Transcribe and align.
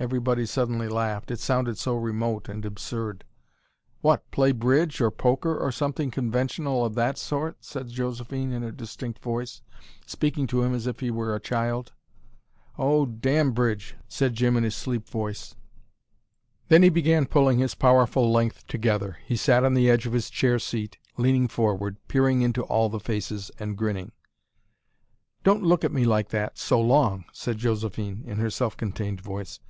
Everybody 0.00 0.44
suddenly 0.44 0.88
laughed 0.88 1.30
it 1.30 1.38
sounded 1.40 1.78
so 1.78 1.96
remote 1.96 2.46
and 2.48 2.62
absurd. 2.66 3.24
"What, 4.02 4.28
play 4.32 4.52
bridge 4.52 5.00
or 5.00 5.10
poker 5.10 5.56
or 5.56 5.72
something 5.72 6.10
conventional 6.10 6.84
of 6.84 6.94
that 6.96 7.16
sort?" 7.16 7.64
said 7.64 7.88
Josephine 7.88 8.52
in 8.52 8.62
her 8.62 8.70
distinct 8.72 9.22
voice, 9.22 9.62
speaking 10.04 10.46
to 10.48 10.62
him 10.62 10.74
as 10.74 10.86
if 10.86 11.00
he 11.00 11.10
were 11.10 11.34
a 11.34 11.40
child. 11.40 11.92
"Oh, 12.76 13.06
damn 13.06 13.52
bridge," 13.52 13.96
said 14.06 14.34
Jim 14.34 14.58
in 14.58 14.64
his 14.64 14.74
sleep 14.76 15.08
voice. 15.08 15.54
Then 16.68 16.82
he 16.82 16.90
began 16.90 17.24
pulling 17.24 17.58
his 17.58 17.74
powerful 17.76 18.30
length 18.30 18.66
together. 18.66 19.16
He 19.24 19.36
sat 19.36 19.64
on 19.64 19.72
the 19.72 19.88
edge 19.88 20.04
of 20.06 20.12
his 20.12 20.28
chair 20.28 20.58
seat, 20.58 20.98
leaning 21.16 21.48
forward, 21.48 21.96
peering 22.08 22.42
into 22.42 22.64
all 22.64 22.90
the 22.90 23.00
faces 23.00 23.50
and 23.58 23.78
grinning. 23.78 24.12
"Don't 25.44 25.62
look 25.62 25.82
at 25.84 25.92
me 25.92 26.04
like 26.04 26.28
that 26.28 26.58
so 26.58 26.78
long" 26.78 27.24
said 27.32 27.56
Josephine, 27.56 28.22
in 28.26 28.36
her 28.36 28.50
self 28.50 28.76
contained 28.76 29.22
voice. 29.22 29.60